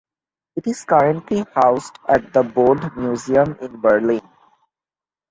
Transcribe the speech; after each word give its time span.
It 0.55 0.65
is 0.65 0.83
currently 0.83 1.45
housed 1.53 1.99
at 2.09 2.33
the 2.33 2.41
Bode 2.41 2.97
Museum 2.97 3.55
in 3.61 3.79
Berlin. 3.81 4.27